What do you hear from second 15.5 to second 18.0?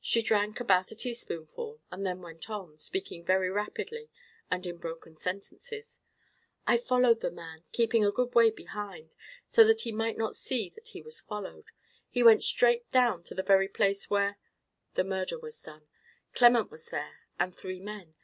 done. Clement was there, and three